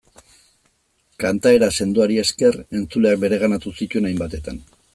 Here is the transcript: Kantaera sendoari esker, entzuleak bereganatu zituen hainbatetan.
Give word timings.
Kantaera 1.23 1.69
sendoari 1.83 2.17
esker, 2.23 2.57
entzuleak 2.81 3.21
bereganatu 3.25 3.75
zituen 3.83 4.11
hainbatetan. 4.11 4.59